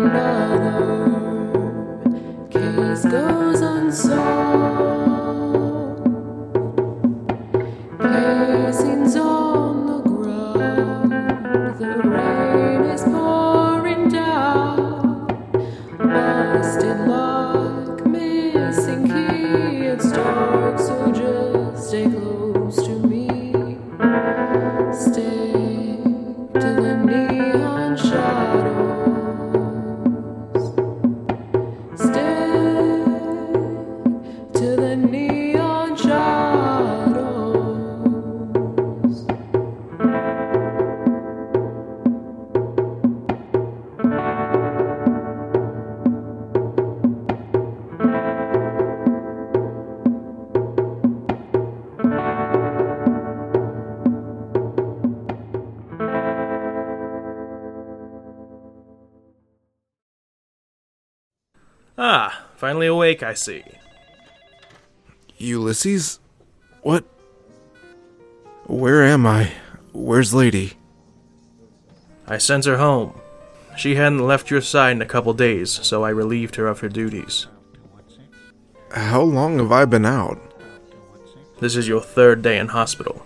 Another 0.00 0.57
finally 62.68 62.86
awake, 62.86 63.22
I 63.22 63.32
see. 63.32 63.64
Ulysses? 65.38 66.20
What? 66.82 67.02
Where 68.66 69.02
am 69.04 69.26
I? 69.26 69.52
Where's 69.94 70.34
Lady? 70.34 70.74
I 72.26 72.36
sent 72.36 72.66
her 72.66 72.76
home. 72.76 73.18
She 73.78 73.94
hadn't 73.94 74.26
left 74.26 74.50
your 74.50 74.60
side 74.60 74.92
in 74.92 75.00
a 75.00 75.06
couple 75.06 75.32
days, 75.32 75.70
so 75.70 76.04
I 76.04 76.10
relieved 76.10 76.56
her 76.56 76.66
of 76.66 76.80
her 76.80 76.90
duties. 76.90 77.46
How 78.92 79.22
long 79.22 79.58
have 79.60 79.72
I 79.72 79.86
been 79.86 80.04
out? 80.04 80.38
This 81.60 81.74
is 81.74 81.88
your 81.88 82.02
third 82.02 82.42
day 82.42 82.58
in 82.58 82.68
hospital. 82.68 83.24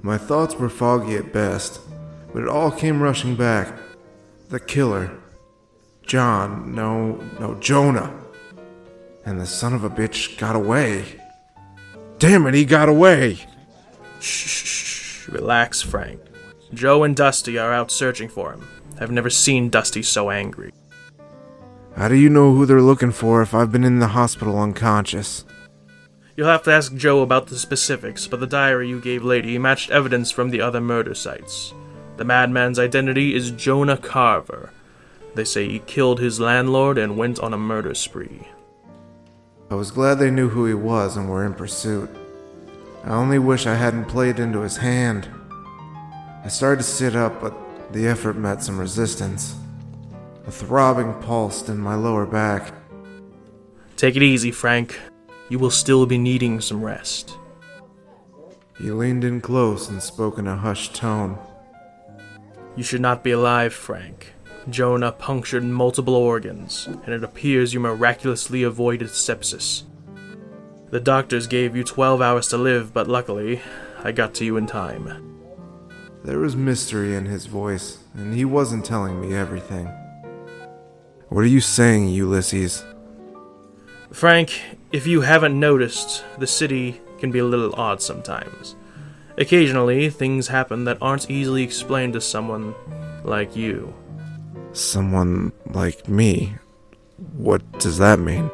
My 0.00 0.16
thoughts 0.16 0.54
were 0.54 0.70
foggy 0.70 1.16
at 1.16 1.34
best, 1.34 1.82
but 2.32 2.44
it 2.44 2.48
all 2.48 2.70
came 2.70 3.02
rushing 3.02 3.36
back. 3.36 3.78
The 4.48 4.58
killer. 4.58 5.20
John, 6.06 6.74
no, 6.74 7.16
no, 7.40 7.54
Jonah. 7.56 8.14
And 9.24 9.40
the 9.40 9.46
son 9.46 9.72
of 9.72 9.84
a 9.84 9.90
bitch 9.90 10.38
got 10.38 10.54
away. 10.54 11.04
Damn 12.18 12.46
it, 12.46 12.54
he 12.54 12.64
got 12.64 12.88
away! 12.88 13.36
Shh, 14.20 14.46
shh, 14.46 14.64
shh. 14.64 15.28
Relax, 15.28 15.82
Frank. 15.82 16.20
Joe 16.72 17.04
and 17.04 17.16
Dusty 17.16 17.58
are 17.58 17.72
out 17.72 17.90
searching 17.90 18.28
for 18.28 18.52
him. 18.52 18.66
I've 19.00 19.10
never 19.10 19.30
seen 19.30 19.70
Dusty 19.70 20.02
so 20.02 20.30
angry. 20.30 20.72
How 21.96 22.08
do 22.08 22.16
you 22.16 22.28
know 22.28 22.54
who 22.54 22.66
they're 22.66 22.82
looking 22.82 23.12
for 23.12 23.40
if 23.40 23.54
I've 23.54 23.72
been 23.72 23.84
in 23.84 23.98
the 23.98 24.08
hospital 24.08 24.58
unconscious? 24.58 25.44
You'll 26.36 26.48
have 26.48 26.64
to 26.64 26.72
ask 26.72 26.94
Joe 26.96 27.22
about 27.22 27.46
the 27.46 27.56
specifics, 27.56 28.26
but 28.26 28.40
the 28.40 28.46
diary 28.46 28.88
you 28.88 29.00
gave 29.00 29.22
Lady 29.22 29.56
matched 29.58 29.90
evidence 29.90 30.32
from 30.32 30.50
the 30.50 30.60
other 30.60 30.80
murder 30.80 31.14
sites. 31.14 31.72
The 32.16 32.24
madman's 32.24 32.78
identity 32.78 33.34
is 33.34 33.52
Jonah 33.52 33.96
Carver. 33.96 34.70
They 35.34 35.44
say 35.44 35.68
he 35.68 35.80
killed 35.80 36.20
his 36.20 36.40
landlord 36.40 36.98
and 36.98 37.16
went 37.16 37.40
on 37.40 37.52
a 37.52 37.58
murder 37.58 37.94
spree. 37.94 38.48
I 39.70 39.74
was 39.74 39.90
glad 39.90 40.18
they 40.18 40.30
knew 40.30 40.48
who 40.48 40.66
he 40.66 40.74
was 40.74 41.16
and 41.16 41.28
were 41.28 41.44
in 41.44 41.54
pursuit. 41.54 42.08
I 43.04 43.10
only 43.10 43.38
wish 43.38 43.66
I 43.66 43.74
hadn't 43.74 44.06
played 44.06 44.38
into 44.38 44.60
his 44.60 44.76
hand. 44.76 45.28
I 46.44 46.48
started 46.48 46.82
to 46.82 46.88
sit 46.88 47.16
up, 47.16 47.40
but 47.40 47.54
the 47.92 48.06
effort 48.06 48.36
met 48.36 48.62
some 48.62 48.78
resistance. 48.78 49.56
A 50.46 50.50
throbbing 50.50 51.14
pulsed 51.14 51.68
in 51.68 51.78
my 51.78 51.94
lower 51.94 52.26
back. 52.26 52.72
Take 53.96 54.14
it 54.14 54.22
easy, 54.22 54.50
Frank. 54.50 55.00
You 55.48 55.58
will 55.58 55.70
still 55.70 56.06
be 56.06 56.18
needing 56.18 56.60
some 56.60 56.84
rest. 56.84 57.36
He 58.78 58.90
leaned 58.90 59.24
in 59.24 59.40
close 59.40 59.88
and 59.88 60.02
spoke 60.02 60.38
in 60.38 60.46
a 60.46 60.56
hushed 60.56 60.94
tone. 60.94 61.38
You 62.76 62.82
should 62.82 63.00
not 63.00 63.24
be 63.24 63.30
alive, 63.30 63.72
Frank. 63.72 64.33
Jonah 64.70 65.12
punctured 65.12 65.64
multiple 65.64 66.14
organs, 66.14 66.86
and 66.86 67.08
it 67.08 67.22
appears 67.22 67.74
you 67.74 67.80
miraculously 67.80 68.62
avoided 68.62 69.08
sepsis. 69.08 69.82
The 70.90 71.00
doctors 71.00 71.46
gave 71.46 71.76
you 71.76 71.84
12 71.84 72.22
hours 72.22 72.48
to 72.48 72.56
live, 72.56 72.94
but 72.94 73.08
luckily, 73.08 73.60
I 74.02 74.12
got 74.12 74.34
to 74.34 74.44
you 74.44 74.56
in 74.56 74.66
time. 74.66 75.40
There 76.24 76.38
was 76.38 76.56
mystery 76.56 77.14
in 77.14 77.26
his 77.26 77.46
voice, 77.46 77.98
and 78.14 78.32
he 78.32 78.44
wasn't 78.44 78.84
telling 78.84 79.20
me 79.20 79.34
everything. 79.34 79.86
What 81.28 81.42
are 81.42 81.48
you 81.48 81.60
saying, 81.60 82.08
Ulysses? 82.08 82.84
Frank, 84.12 84.60
if 84.92 85.06
you 85.06 85.22
haven't 85.22 85.58
noticed, 85.58 86.24
the 86.38 86.46
city 86.46 87.00
can 87.18 87.32
be 87.32 87.40
a 87.40 87.44
little 87.44 87.74
odd 87.74 88.00
sometimes. 88.00 88.76
Occasionally, 89.36 90.08
things 90.10 90.48
happen 90.48 90.84
that 90.84 90.98
aren't 91.02 91.28
easily 91.28 91.62
explained 91.62 92.12
to 92.12 92.20
someone 92.20 92.74
like 93.24 93.56
you. 93.56 93.92
Someone 94.74 95.52
like 95.66 96.08
me? 96.08 96.56
What 97.36 97.78
does 97.78 97.98
that 97.98 98.18
mean? 98.18 98.50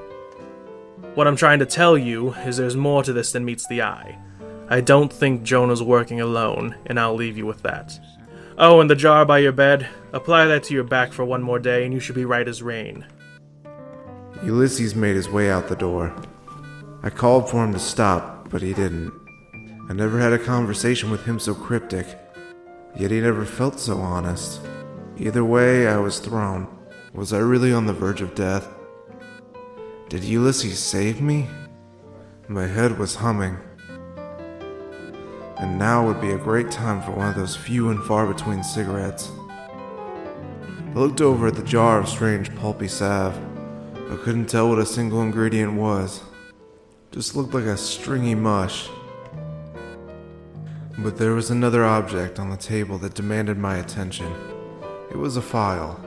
What 1.15 1.27
I'm 1.27 1.35
trying 1.35 1.61
to 1.61 1.67
tell 1.67 1.97
you 1.97 2.35
is 2.35 2.59
there's 2.59 2.77
more 2.77 3.03
to 3.03 3.13
this 3.15 3.33
than 3.33 3.47
meets 3.47 3.67
the 3.67 3.81
eye. 3.81 4.19
I 4.69 4.83
don't 4.83 5.11
think 5.11 5.43
Jonah's 5.43 5.83
working 5.83 6.21
alone, 6.21 6.77
and 6.85 7.01
I'll 7.01 7.15
leave 7.15 7.39
you 7.39 7.47
with 7.47 7.63
that. 7.63 7.99
Oh, 8.59 8.83
and 8.83 8.91
the 8.91 8.95
jar 8.95 9.25
by 9.25 9.39
your 9.39 9.53
bed, 9.53 9.89
apply 10.13 10.45
that 10.45 10.63
to 10.65 10.75
your 10.75 10.85
back 10.85 11.15
for 11.15 11.25
one 11.25 11.43
more 11.43 11.59
day, 11.59 11.87
and 11.87 11.95
you 11.95 12.01
should 12.01 12.17
be 12.17 12.27
right 12.27 12.47
as 12.47 12.63
rain. 12.63 13.07
Ulysses 14.45 14.95
made 14.95 15.17
his 15.17 15.31
way 15.31 15.51
out 15.51 15.69
the 15.69 15.75
door. 15.75 16.15
I 17.03 17.09
called 17.09 17.49
for 17.49 17.65
him 17.65 17.73
to 17.73 17.79
stop, 17.79 18.51
but 18.51 18.61
he 18.61 18.75
didn't. 18.75 19.11
I 19.89 19.95
never 19.95 20.21
had 20.21 20.35
a 20.35 20.39
conversation 20.39 21.11
with 21.11 21.25
him 21.25 21.39
so 21.39 21.55
cryptic, 21.55 22.07
yet 22.95 23.11
he 23.11 23.23
never 23.23 23.47
felt 23.47 23.81
so 23.81 23.97
honest. 23.97 24.61
Either 25.21 25.45
way, 25.45 25.87
I 25.87 25.99
was 25.99 26.19
thrown. 26.19 26.67
Was 27.13 27.35
I 27.35 27.41
really 27.41 27.75
on 27.75 27.85
the 27.85 27.93
verge 27.93 28.23
of 28.23 28.35
death? 28.35 28.67
Did 30.09 30.25
Ulysses 30.25 30.79
save 30.79 31.21
me? 31.21 31.47
My 32.49 32.67
head 32.67 32.99
was 32.99 33.17
humming. 33.17 33.59
And 35.59 35.79
now 35.79 36.07
would 36.07 36.23
be 36.23 36.31
a 36.31 36.39
great 36.39 36.71
time 36.71 37.03
for 37.03 37.11
one 37.11 37.29
of 37.29 37.35
those 37.35 37.55
few 37.55 37.91
and 37.91 38.03
far 38.05 38.27
between 38.27 38.65
cigarettes. 38.65 39.31
I 39.39 40.93
looked 40.95 41.21
over 41.21 41.49
at 41.49 41.55
the 41.55 41.65
jar 41.65 42.01
of 42.01 42.09
strange 42.09 42.55
pulpy 42.57 42.89
salve. 42.89 43.39
I 44.11 44.17
couldn't 44.25 44.47
tell 44.47 44.71
what 44.71 44.79
a 44.79 44.87
single 44.87 45.21
ingredient 45.21 45.75
was. 45.75 46.23
Just 47.13 47.37
looked 47.37 47.53
like 47.53 47.65
a 47.65 47.77
stringy 47.77 48.35
mush. 48.35 48.89
But 50.99 51.19
there 51.19 51.35
was 51.35 51.51
another 51.51 51.85
object 51.85 52.39
on 52.39 52.49
the 52.49 52.57
table 52.57 52.97
that 52.99 53.13
demanded 53.13 53.59
my 53.59 53.77
attention. 53.77 54.35
It 55.11 55.17
was 55.17 55.37
a 55.37 55.43
file. 55.43 56.01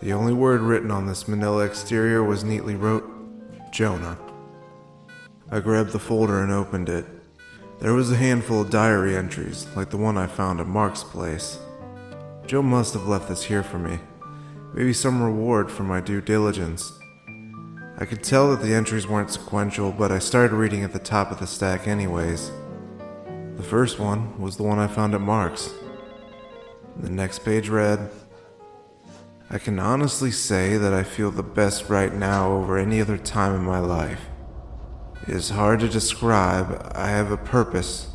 The 0.00 0.12
only 0.12 0.32
word 0.32 0.62
written 0.62 0.90
on 0.90 1.06
this 1.06 1.28
manila 1.28 1.64
exterior 1.64 2.24
was 2.24 2.42
neatly 2.42 2.76
wrote 2.76 3.04
Jonah. 3.72 4.18
I 5.50 5.60
grabbed 5.60 5.90
the 5.90 5.98
folder 5.98 6.42
and 6.42 6.50
opened 6.50 6.88
it. 6.88 7.04
There 7.80 7.92
was 7.92 8.10
a 8.10 8.16
handful 8.16 8.62
of 8.62 8.70
diary 8.70 9.14
entries, 9.16 9.66
like 9.76 9.90
the 9.90 9.98
one 9.98 10.16
I 10.16 10.26
found 10.26 10.60
at 10.60 10.66
Mark's 10.66 11.04
place. 11.04 11.58
Joe 12.46 12.62
must 12.62 12.94
have 12.94 13.06
left 13.06 13.28
this 13.28 13.44
here 13.44 13.62
for 13.62 13.78
me. 13.78 13.98
Maybe 14.72 14.92
some 14.92 15.22
reward 15.22 15.70
for 15.70 15.82
my 15.82 16.00
due 16.00 16.22
diligence. 16.22 16.90
I 17.98 18.06
could 18.06 18.24
tell 18.24 18.50
that 18.50 18.62
the 18.62 18.74
entries 18.74 19.06
weren't 19.06 19.30
sequential, 19.30 19.92
but 19.92 20.10
I 20.10 20.18
started 20.18 20.56
reading 20.56 20.82
at 20.84 20.92
the 20.92 20.98
top 20.98 21.30
of 21.30 21.38
the 21.38 21.46
stack 21.46 21.86
anyways. 21.86 22.50
The 23.56 23.62
first 23.62 23.98
one 23.98 24.40
was 24.40 24.56
the 24.56 24.64
one 24.64 24.78
I 24.78 24.86
found 24.86 25.14
at 25.14 25.20
Mark's. 25.20 25.72
The 26.96 27.10
next 27.10 27.40
page 27.40 27.68
read 27.68 28.10
I 29.50 29.58
can 29.58 29.78
honestly 29.78 30.30
say 30.30 30.76
that 30.76 30.92
I 30.92 31.02
feel 31.02 31.30
the 31.30 31.42
best 31.42 31.88
right 31.88 32.12
now 32.12 32.52
over 32.52 32.78
any 32.78 33.00
other 33.00 33.18
time 33.18 33.54
in 33.54 33.62
my 33.62 33.78
life. 33.78 34.22
It 35.28 35.34
is 35.34 35.50
hard 35.50 35.80
to 35.80 35.88
describe. 35.88 36.90
I 36.94 37.08
have 37.08 37.30
a 37.30 37.36
purpose. 37.36 38.08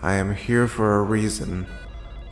I 0.00 0.14
am 0.14 0.34
here 0.34 0.66
for 0.68 0.98
a 0.98 1.02
reason. 1.02 1.66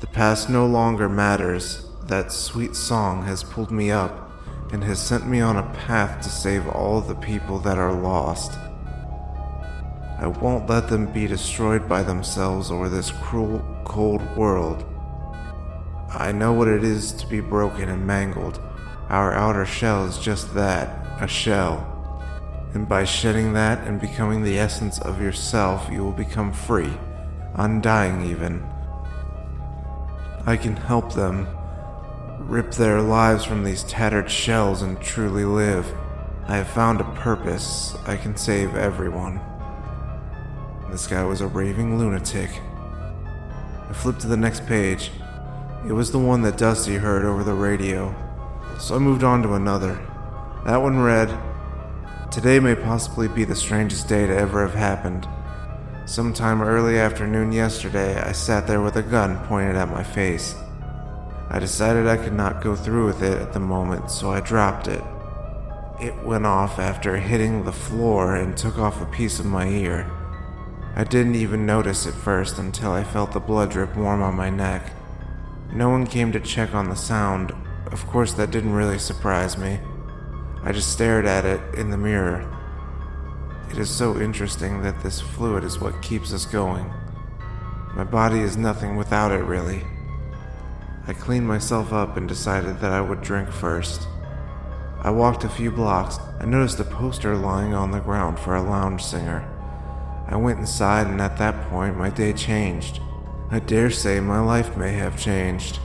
The 0.00 0.06
past 0.06 0.48
no 0.48 0.66
longer 0.66 1.08
matters. 1.08 1.86
That 2.04 2.32
sweet 2.32 2.74
song 2.74 3.24
has 3.24 3.44
pulled 3.44 3.70
me 3.70 3.90
up 3.90 4.30
and 4.72 4.84
has 4.84 5.00
sent 5.00 5.26
me 5.26 5.40
on 5.40 5.56
a 5.56 5.74
path 5.74 6.22
to 6.22 6.30
save 6.30 6.68
all 6.68 7.00
the 7.00 7.14
people 7.16 7.58
that 7.60 7.78
are 7.78 7.92
lost. 7.92 8.58
I 10.18 10.26
won't 10.26 10.68
let 10.68 10.88
them 10.88 11.12
be 11.12 11.26
destroyed 11.26 11.88
by 11.88 12.02
themselves 12.02 12.70
or 12.70 12.88
this 12.88 13.10
cruel, 13.10 13.64
cold 13.84 14.22
world. 14.36 14.89
I 16.12 16.32
know 16.32 16.52
what 16.52 16.68
it 16.68 16.82
is 16.82 17.12
to 17.12 17.26
be 17.26 17.40
broken 17.40 17.88
and 17.88 18.06
mangled. 18.06 18.60
Our 19.08 19.32
outer 19.32 19.64
shell 19.64 20.04
is 20.04 20.18
just 20.18 20.54
that 20.54 21.22
a 21.22 21.28
shell. 21.28 21.86
And 22.74 22.88
by 22.88 23.04
shedding 23.04 23.52
that 23.52 23.86
and 23.86 24.00
becoming 24.00 24.42
the 24.42 24.58
essence 24.58 25.00
of 25.00 25.20
yourself, 25.20 25.88
you 25.90 26.02
will 26.02 26.12
become 26.12 26.52
free, 26.52 26.92
undying 27.54 28.24
even. 28.26 28.64
I 30.46 30.56
can 30.56 30.76
help 30.76 31.12
them 31.12 31.46
rip 32.40 32.72
their 32.72 33.00
lives 33.02 33.44
from 33.44 33.62
these 33.62 33.84
tattered 33.84 34.30
shells 34.30 34.82
and 34.82 35.00
truly 35.00 35.44
live. 35.44 35.92
I 36.46 36.56
have 36.56 36.68
found 36.68 37.00
a 37.00 37.14
purpose. 37.14 37.94
I 38.06 38.16
can 38.16 38.36
save 38.36 38.74
everyone. 38.74 39.40
This 40.90 41.06
guy 41.06 41.22
was 41.24 41.40
a 41.40 41.46
raving 41.46 41.98
lunatic. 41.98 42.50
I 43.88 43.92
flipped 43.92 44.20
to 44.22 44.26
the 44.26 44.36
next 44.36 44.66
page. 44.66 45.12
It 45.86 45.92
was 45.92 46.12
the 46.12 46.18
one 46.18 46.42
that 46.42 46.58
Dusty 46.58 46.96
heard 46.96 47.24
over 47.24 47.42
the 47.42 47.54
radio. 47.54 48.14
So 48.78 48.96
I 48.96 48.98
moved 48.98 49.24
on 49.24 49.42
to 49.42 49.54
another. 49.54 49.98
That 50.66 50.82
one 50.82 51.00
read 51.00 51.28
Today 52.30 52.60
may 52.60 52.76
possibly 52.76 53.26
be 53.28 53.44
the 53.44 53.56
strangest 53.56 54.06
day 54.06 54.26
to 54.26 54.36
ever 54.36 54.60
have 54.64 54.76
happened. 54.76 55.26
Sometime 56.04 56.60
early 56.60 56.98
afternoon 56.98 57.50
yesterday, 57.50 58.20
I 58.20 58.32
sat 58.32 58.66
there 58.66 58.82
with 58.82 58.96
a 58.96 59.02
gun 59.02 59.38
pointed 59.46 59.74
at 59.74 59.90
my 59.90 60.04
face. 60.04 60.54
I 61.48 61.58
decided 61.58 62.06
I 62.06 62.18
could 62.18 62.34
not 62.34 62.62
go 62.62 62.76
through 62.76 63.06
with 63.06 63.22
it 63.22 63.40
at 63.40 63.52
the 63.52 63.58
moment, 63.58 64.10
so 64.10 64.30
I 64.30 64.40
dropped 64.40 64.86
it. 64.86 65.02
It 65.98 66.24
went 66.24 66.46
off 66.46 66.78
after 66.78 67.16
hitting 67.16 67.64
the 67.64 67.72
floor 67.72 68.36
and 68.36 68.56
took 68.56 68.78
off 68.78 69.00
a 69.00 69.06
piece 69.06 69.40
of 69.40 69.46
my 69.46 69.66
ear. 69.66 70.08
I 70.94 71.04
didn't 71.04 71.36
even 71.36 71.64
notice 71.64 72.06
at 72.06 72.14
first 72.14 72.58
until 72.58 72.92
I 72.92 73.02
felt 73.02 73.32
the 73.32 73.40
blood 73.40 73.70
drip 73.70 73.96
warm 73.96 74.22
on 74.22 74.34
my 74.34 74.50
neck. 74.50 74.92
No 75.72 75.88
one 75.88 76.06
came 76.06 76.32
to 76.32 76.40
check 76.40 76.74
on 76.74 76.88
the 76.88 76.96
sound. 76.96 77.52
Of 77.92 78.06
course, 78.06 78.32
that 78.34 78.50
didn't 78.50 78.72
really 78.72 78.98
surprise 78.98 79.56
me. 79.56 79.78
I 80.62 80.72
just 80.72 80.92
stared 80.92 81.26
at 81.26 81.44
it 81.44 81.60
in 81.74 81.90
the 81.90 81.96
mirror. 81.96 82.56
It 83.70 83.78
is 83.78 83.88
so 83.88 84.20
interesting 84.20 84.82
that 84.82 85.00
this 85.02 85.20
fluid 85.20 85.62
is 85.62 85.80
what 85.80 86.02
keeps 86.02 86.32
us 86.32 86.44
going. 86.44 86.92
My 87.94 88.04
body 88.04 88.40
is 88.40 88.56
nothing 88.56 88.96
without 88.96 89.30
it, 89.30 89.44
really. 89.44 89.84
I 91.06 91.12
cleaned 91.12 91.46
myself 91.46 91.92
up 91.92 92.16
and 92.16 92.28
decided 92.28 92.80
that 92.80 92.92
I 92.92 93.00
would 93.00 93.22
drink 93.22 93.50
first. 93.50 94.08
I 95.02 95.10
walked 95.10 95.44
a 95.44 95.48
few 95.48 95.70
blocks 95.70 96.18
and 96.40 96.50
noticed 96.50 96.80
a 96.80 96.84
poster 96.84 97.36
lying 97.36 97.74
on 97.74 97.90
the 97.90 98.00
ground 98.00 98.38
for 98.38 98.56
a 98.56 98.62
lounge 98.62 99.02
singer. 99.02 99.48
I 100.26 100.36
went 100.36 100.58
inside, 100.58 101.06
and 101.06 101.20
at 101.20 101.38
that 101.38 101.70
point, 101.70 101.96
my 101.96 102.10
day 102.10 102.32
changed. 102.32 103.00
I 103.52 103.58
dare 103.58 103.90
say 103.90 104.20
my 104.20 104.38
life 104.38 104.76
may 104.76 104.92
have 104.92 105.18
changed. 105.18 105.80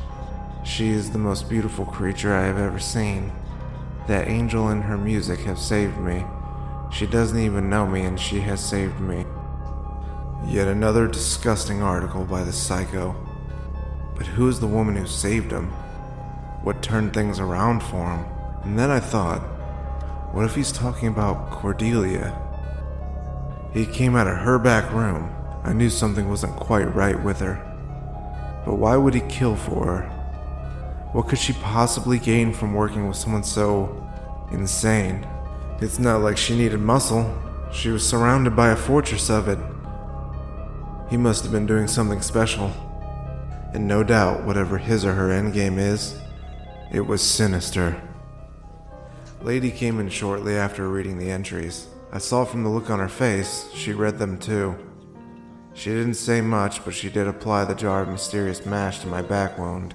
She 0.64 0.90
is 0.90 1.10
the 1.10 1.18
most 1.18 1.50
beautiful 1.50 1.84
creature 1.84 2.32
I 2.32 2.46
have 2.46 2.60
ever 2.60 2.78
seen. 2.78 3.32
That 4.08 4.28
angel 4.28 4.68
and 4.68 4.84
her 4.84 5.00
music 5.00 5.40
have 5.40 5.58
saved 5.58 5.98
me. 5.98 6.24
She 6.92 7.08
doesn't 7.08 7.40
even 7.40 7.68
know 7.68 7.88
me, 7.88 8.02
and 8.02 8.20
she 8.20 8.40
has 8.42 8.64
saved 8.64 9.00
me. 9.00 9.26
Yet 10.46 10.68
another 10.68 11.08
disgusting 11.08 11.82
article 11.82 12.24
by 12.24 12.44
the 12.44 12.54
psycho. 12.54 13.16
But 14.16 14.28
who 14.28 14.48
is 14.48 14.60
the 14.60 14.68
woman 14.68 14.96
who 14.96 15.08
saved 15.08 15.52
him? 15.52 15.72
What 16.62 16.84
turned 16.84 17.16
things 17.16 17.40
around 17.40 17.82
for 17.82 18.12
him? 18.12 18.26
And 18.64 18.78
then 18.78 18.92
I 18.92 19.00
thought, 19.00 19.40
what 20.34 20.46
if 20.46 20.54
he's 20.54 20.72
talking 20.72 21.08
about 21.08 21.50
Cordelia? 21.50 22.40
He 23.74 23.88
came 23.88 24.16
out 24.16 24.28
of 24.28 24.38
her 24.38 24.60
back 24.60 24.94
room. 24.94 25.32
I 25.66 25.74
knew 25.74 25.90
something 25.90 26.30
wasn't 26.30 26.56
quite 26.58 26.94
right 26.94 27.20
with 27.24 27.40
her. 27.40 27.56
But 28.66 28.76
why 28.76 28.98
would 28.98 29.16
he 29.16 29.22
kill 29.22 29.56
for 29.56 29.86
her? 29.86 30.10
What 31.12 31.28
could 31.28 31.40
she 31.40 31.54
possibly 31.54 32.20
gain 32.20 32.54
from 32.54 32.76
working 32.76 33.08
with 33.08 33.18
someone 33.18 33.44
so 33.44 34.08
insane? 34.52 35.26
It's 35.82 35.98
not 35.98 36.22
like 36.22 36.38
she 36.38 36.56
needed 36.56 36.80
muscle. 36.80 37.36
She 37.74 37.90
was 37.90 38.08
surrounded 38.08 38.56
by 38.56 38.70
a 38.70 38.76
fortress 38.76 39.32
of 39.32 39.48
it. 39.48 39.58
He 41.10 41.18
must 41.18 41.42
have 41.42 41.52
been 41.52 41.66
doing 41.66 41.88
something 41.88 42.22
special. 42.22 42.72
And 43.74 43.88
no 43.88 44.04
doubt, 44.04 44.46
whatever 44.46 44.78
his 44.78 45.04
or 45.04 45.14
her 45.14 45.30
endgame 45.30 45.80
is, 45.80 46.20
it 46.92 47.02
was 47.02 47.24
sinister. 47.24 48.00
Lady 49.42 49.72
came 49.72 50.00
in 50.00 50.10
shortly 50.10 50.56
after 50.56 50.88
reading 50.88 51.18
the 51.18 51.32
entries. 51.32 51.88
I 52.12 52.20
saw 52.20 52.46
from 52.46 52.64
the 52.64 52.70
look 52.70 52.92
on 52.92 53.00
her 53.00 53.10
face, 53.10 53.68
she 53.74 53.94
read 53.94 54.20
them 54.20 54.38
too. 54.38 54.76
She 55.76 55.90
didn't 55.90 56.14
say 56.14 56.40
much, 56.40 56.86
but 56.86 56.94
she 56.94 57.10
did 57.10 57.28
apply 57.28 57.66
the 57.66 57.76
jar 57.76 58.02
of 58.02 58.08
mysterious 58.08 58.66
mash 58.66 59.00
to 59.00 59.08
my 59.08 59.22
back 59.22 59.60
wound, 59.60 59.94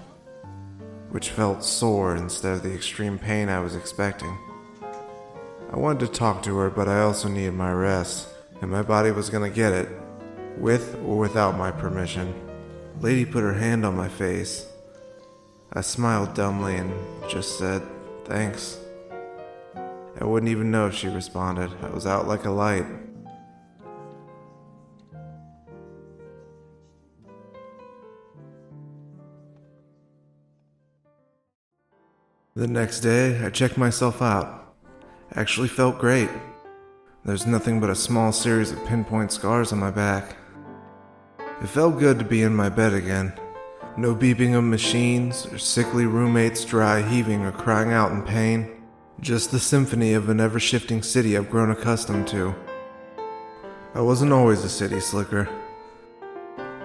which 1.09 1.31
felt 1.31 1.65
sore 1.65 2.15
instead 2.15 2.53
of 2.53 2.63
the 2.63 2.75
extreme 2.75 3.19
pain 3.19 3.49
I 3.49 3.61
was 3.61 3.75
expecting. 3.75 4.37
I 5.73 5.77
wanted 5.77 6.01
to 6.01 6.13
talk 6.13 6.43
to 6.43 6.57
her, 6.59 6.69
but 6.69 6.87
I 6.87 7.01
also 7.01 7.29
needed 7.29 7.55
my 7.55 7.73
rest, 7.73 8.29
and 8.61 8.71
my 8.71 8.83
body 8.83 9.11
was 9.11 9.31
going 9.31 9.51
to 9.51 9.57
get 9.57 9.73
it, 9.73 9.89
with 10.59 10.97
or 10.97 11.17
without 11.17 11.57
my 11.57 11.71
permission. 11.71 12.35
Lady 13.01 13.25
put 13.25 13.43
her 13.43 13.55
hand 13.55 13.87
on 13.87 13.97
my 13.97 14.09
face. 14.09 14.67
I 15.73 15.81
smiled 15.81 16.35
dumbly 16.35 16.77
and 16.77 16.93
just 17.27 17.59
said, 17.59 17.83
thanks. 18.27 18.79
I 20.21 20.25
wouldn't 20.25 20.53
even 20.53 20.71
know 20.71 20.89
if 20.89 20.95
she 20.95 21.09
responded. 21.09 21.71
I 21.83 21.89
was 21.89 22.07
out 22.07 22.29
like 22.29 22.45
a 22.45 22.51
light. 22.51 22.85
The 32.61 32.69
next 32.69 33.01
day, 33.01 33.43
I 33.43 33.49
checked 33.49 33.79
myself 33.79 34.21
out. 34.21 34.75
Actually 35.35 35.69
felt 35.69 35.99
great. 35.99 36.29
There's 37.25 37.47
nothing 37.47 37.81
but 37.81 37.89
a 37.89 37.95
small 37.95 38.33
series 38.33 38.71
of 38.71 38.85
pinpoint 38.85 39.33
scars 39.33 39.73
on 39.73 39.79
my 39.79 39.91
back. 39.91 40.37
It 41.63 41.69
felt 41.69 41.99
good 41.99 42.19
to 42.19 42.25
be 42.27 42.43
in 42.43 42.55
my 42.55 42.69
bed 42.69 42.93
again. 42.93 43.33
No 43.97 44.15
beeping 44.15 44.55
of 44.55 44.65
machines 44.65 45.47
or 45.47 45.57
sickly 45.57 46.05
roommates 46.05 46.67
dry 46.67 47.01
heaving 47.01 47.47
or 47.47 47.53
crying 47.53 47.95
out 47.95 48.13
in 48.13 48.21
pain. 48.21 48.83
Just 49.23 49.53
the 49.53 49.59
symphony 49.59 50.13
of 50.13 50.29
an 50.29 50.39
ever 50.39 50.61
shifting 50.61 51.03
city 51.03 51.39
I've 51.39 51.49
grown 51.49 51.71
accustomed 51.71 52.29
to. 52.29 52.55
I 53.95 54.03
wasn't 54.03 54.35
always 54.35 54.63
a 54.65 54.69
city 54.69 55.01
slicker. 55.01 55.49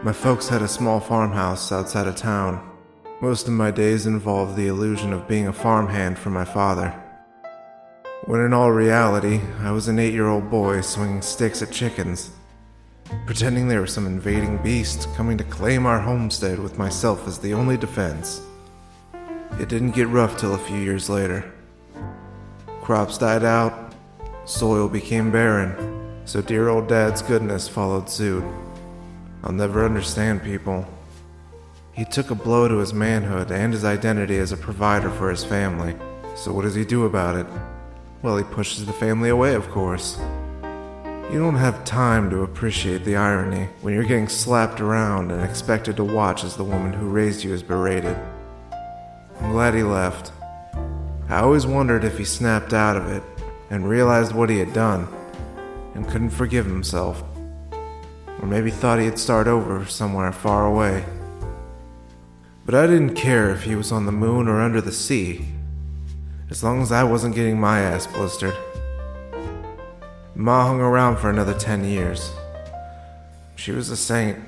My 0.03 0.13
folks 0.13 0.47
had 0.47 0.61
a 0.61 0.69
small 0.69 1.01
farmhouse 1.01 1.73
outside 1.73 2.07
of 2.07 2.15
town. 2.15 2.74
Most 3.21 3.47
of 3.47 3.53
my 3.53 3.71
days 3.71 4.05
involved 4.05 4.57
the 4.57 4.67
illusion 4.67 5.13
of 5.13 5.25
being 5.25 5.47
a 5.47 5.53
farmhand 5.53 6.19
for 6.19 6.31
my 6.31 6.43
father. 6.43 6.93
When 8.25 8.41
in 8.41 8.51
all 8.51 8.73
reality, 8.73 9.39
I 9.61 9.71
was 9.71 9.87
an 9.87 9.99
eight 9.99 10.11
year 10.13 10.27
old 10.27 10.49
boy 10.49 10.81
swinging 10.81 11.21
sticks 11.21 11.61
at 11.61 11.71
chickens, 11.71 12.31
pretending 13.25 13.69
they 13.69 13.77
were 13.77 13.87
some 13.87 14.05
invading 14.05 14.57
beast 14.57 15.07
coming 15.15 15.37
to 15.37 15.45
claim 15.45 15.85
our 15.85 15.99
homestead 15.99 16.59
with 16.59 16.77
myself 16.77 17.25
as 17.25 17.39
the 17.39 17.53
only 17.53 17.77
defense. 17.77 18.41
It 19.61 19.69
didn't 19.69 19.91
get 19.91 20.09
rough 20.09 20.35
till 20.35 20.53
a 20.53 20.57
few 20.57 20.77
years 20.77 21.09
later. 21.09 21.53
Crops 22.81 23.17
died 23.17 23.45
out, 23.45 23.93
soil 24.43 24.89
became 24.89 25.31
barren, 25.31 26.19
so 26.25 26.41
dear 26.41 26.67
old 26.67 26.89
dad's 26.89 27.21
goodness 27.21 27.65
followed 27.65 28.09
suit. 28.09 28.43
I'll 29.41 29.53
never 29.53 29.85
understand 29.85 30.43
people. 30.43 30.85
He 31.95 32.03
took 32.03 32.29
a 32.29 32.35
blow 32.35 32.67
to 32.67 32.79
his 32.79 32.93
manhood 32.93 33.51
and 33.51 33.71
his 33.71 33.85
identity 33.85 34.37
as 34.37 34.51
a 34.51 34.57
provider 34.57 35.09
for 35.09 35.29
his 35.29 35.45
family. 35.45 35.95
So, 36.35 36.51
what 36.51 36.63
does 36.63 36.75
he 36.75 36.83
do 36.83 37.05
about 37.05 37.37
it? 37.37 37.47
Well, 38.21 38.35
he 38.35 38.43
pushes 38.43 38.85
the 38.85 38.91
family 38.91 39.29
away, 39.29 39.55
of 39.55 39.69
course. 39.69 40.17
You 41.31 41.39
don't 41.39 41.55
have 41.55 41.85
time 41.85 42.29
to 42.31 42.43
appreciate 42.43 43.05
the 43.05 43.15
irony 43.15 43.69
when 43.81 43.93
you're 43.93 44.03
getting 44.03 44.27
slapped 44.27 44.81
around 44.81 45.31
and 45.31 45.41
expected 45.41 45.95
to 45.95 46.03
watch 46.03 46.43
as 46.43 46.57
the 46.57 46.65
woman 46.65 46.91
who 46.91 47.07
raised 47.07 47.45
you 47.45 47.53
is 47.53 47.63
berated. 47.63 48.17
I'm 49.39 49.53
glad 49.53 49.73
he 49.73 49.83
left. 49.83 50.33
I 51.29 51.39
always 51.39 51.65
wondered 51.65 52.03
if 52.03 52.17
he 52.17 52.25
snapped 52.25 52.73
out 52.73 52.97
of 52.97 53.09
it, 53.09 53.23
and 53.69 53.89
realized 53.89 54.33
what 54.33 54.49
he 54.49 54.59
had 54.59 54.73
done 54.73 55.07
and 55.95 56.07
couldn't 56.07 56.29
forgive 56.29 56.65
himself. 56.65 57.23
Or 58.41 58.47
maybe 58.47 58.69
thought 58.69 58.99
he'd 58.99 59.17
start 59.17 59.47
over 59.47 59.85
somewhere 59.85 60.31
far 60.31 60.65
away. 60.65 61.05
But 62.65 62.73
I 62.73 62.87
didn't 62.87 63.13
care 63.13 63.51
if 63.51 63.63
he 63.63 63.75
was 63.75 63.91
on 63.91 64.07
the 64.07 64.11
moon 64.11 64.47
or 64.47 64.59
under 64.59 64.81
the 64.81 64.91
sea, 64.91 65.45
as 66.49 66.63
long 66.63 66.81
as 66.81 66.91
I 66.91 67.03
wasn't 67.03 67.35
getting 67.35 67.59
my 67.59 67.79
ass 67.79 68.07
blistered. 68.07 68.55
Ma 70.33 70.65
hung 70.65 70.81
around 70.81 71.17
for 71.17 71.29
another 71.29 71.53
10 71.53 71.83
years. 71.83 72.33
She 73.55 73.71
was 73.71 73.91
a 73.91 73.97
saint. 73.97 74.39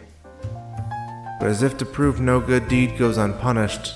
But 1.39 1.49
as 1.49 1.61
if 1.61 1.77
to 1.77 1.85
prove 1.85 2.19
no 2.19 2.39
good 2.39 2.67
deed 2.67 2.97
goes 2.97 3.17
unpunished, 3.17 3.93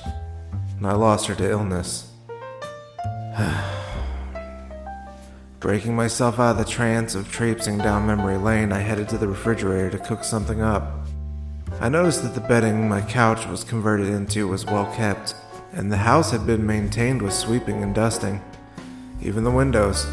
I 0.83 0.93
lost 0.93 1.25
her 1.25 1.35
to 1.35 1.49
illness. 1.49 2.11
Breaking 5.59 5.95
myself 5.95 6.39
out 6.39 6.51
of 6.51 6.57
the 6.57 6.65
trance 6.65 7.15
of 7.15 7.31
traipsing 7.31 7.79
down 7.79 8.05
memory 8.05 8.37
lane, 8.37 8.71
I 8.71 8.79
headed 8.79 9.09
to 9.09 9.17
the 9.17 9.27
refrigerator 9.27 9.89
to 9.91 9.99
cook 9.99 10.23
something 10.23 10.61
up. 10.61 11.00
I 11.81 11.89
noticed 11.89 12.21
that 12.21 12.35
the 12.35 12.47
bedding 12.47 12.87
my 12.87 13.01
couch 13.01 13.47
was 13.47 13.63
converted 13.63 14.07
into 14.07 14.47
was 14.47 14.67
well 14.67 14.85
kept, 14.93 15.33
and 15.73 15.91
the 15.91 15.97
house 15.97 16.29
had 16.29 16.45
been 16.45 16.63
maintained 16.63 17.23
with 17.23 17.33
sweeping 17.33 17.81
and 17.81 17.95
dusting. 17.95 18.39
Even 19.19 19.43
the 19.43 19.49
windows. 19.49 20.05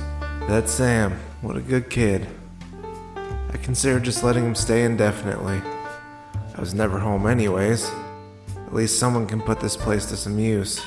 That 0.48 0.70
Sam, 0.70 1.20
what 1.42 1.58
a 1.58 1.60
good 1.60 1.90
kid. 1.90 2.26
I 2.74 3.58
considered 3.58 4.04
just 4.04 4.24
letting 4.24 4.46
him 4.46 4.54
stay 4.54 4.82
indefinitely. 4.82 5.60
I 6.56 6.58
was 6.58 6.72
never 6.72 6.98
home, 6.98 7.26
anyways. 7.26 7.90
At 8.66 8.72
least 8.72 8.98
someone 8.98 9.26
can 9.26 9.42
put 9.42 9.60
this 9.60 9.76
place 9.76 10.06
to 10.06 10.16
some 10.16 10.38
use. 10.38 10.80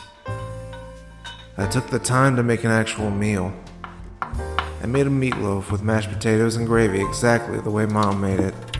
I 1.60 1.68
took 1.68 1.92
the 1.92 2.00
time 2.00 2.36
to 2.38 2.44
make 2.44 2.64
an 2.64 2.72
actual 2.72 3.12
meal. 3.12 3.54
I 4.20 4.88
made 4.88 5.06
a 5.06 5.12
meatloaf 5.12 5.70
with 5.70 5.84
mashed 5.84 6.10
potatoes 6.10 6.56
and 6.56 6.66
gravy 6.66 7.06
exactly 7.06 7.60
the 7.60 7.70
way 7.70 7.86
Mom 7.86 8.20
made 8.20 8.40
it. 8.40 8.71